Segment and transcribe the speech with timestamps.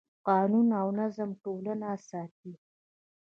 [0.27, 2.51] قانون او نظم ټولنه ساتي.